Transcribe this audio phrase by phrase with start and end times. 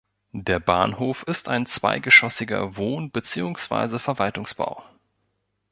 [0.33, 4.83] Der Bahnhof ist ein zweigeschossiger Wohn- beziehungsweise Verwaltungsbau.